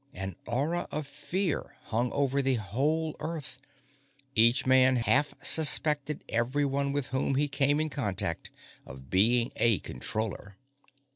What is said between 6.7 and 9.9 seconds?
with whom he came in contact of being a